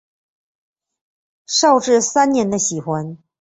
[1.45, 3.19] 绍治三年的喜欢。